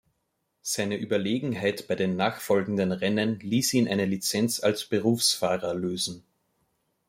Seine 0.63 0.97
Überlegenheit 0.97 1.87
bei 1.87 1.93
den 1.93 2.15
nachfolgenden 2.15 2.91
Rennen 2.91 3.39
ließ 3.39 3.71
ihn 3.75 3.87
eine 3.87 4.05
Lizenz 4.05 4.59
als 4.59 4.85
Berufsfahrer 4.85 5.75
lösen. 5.75 6.23